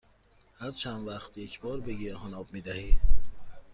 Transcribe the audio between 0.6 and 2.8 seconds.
چند وقت یک بار به گیاهان آب می